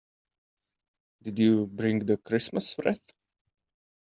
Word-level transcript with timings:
Did 1.21 1.37
you 1.37 1.67
bring 1.67 2.07
the 2.07 2.17
Christmas 2.17 2.75
wreath? 2.83 3.13